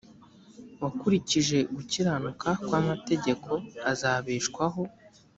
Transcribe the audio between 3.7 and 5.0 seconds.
azabeshwaho